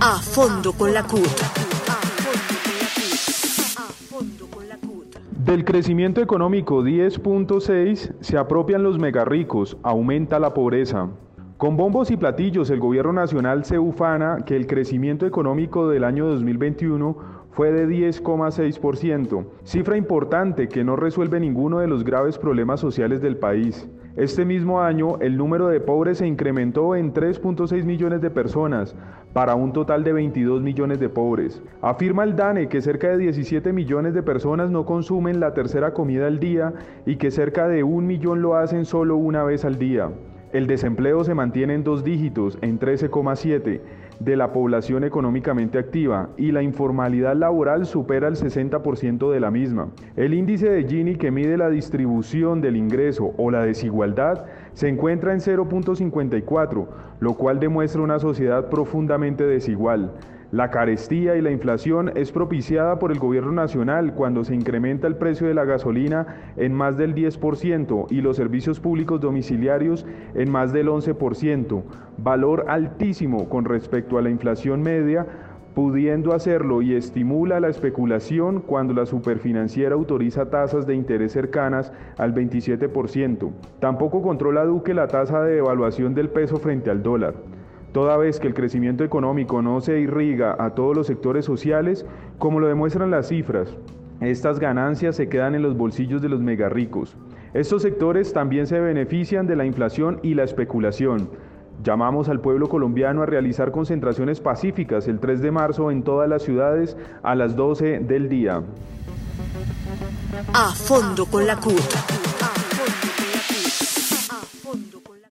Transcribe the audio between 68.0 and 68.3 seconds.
y